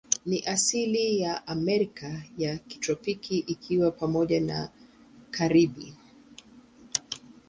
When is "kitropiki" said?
2.57-3.37